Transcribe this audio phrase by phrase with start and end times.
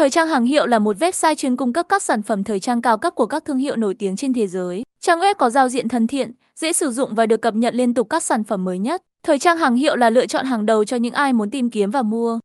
[0.00, 2.82] Thời trang hàng hiệu là một website chuyên cung cấp các sản phẩm thời trang
[2.82, 4.82] cao cấp của các thương hiệu nổi tiếng trên thế giới.
[5.00, 7.94] Trang web có giao diện thân thiện, dễ sử dụng và được cập nhật liên
[7.94, 9.02] tục các sản phẩm mới nhất.
[9.22, 11.90] Thời trang hàng hiệu là lựa chọn hàng đầu cho những ai muốn tìm kiếm
[11.90, 12.38] và mua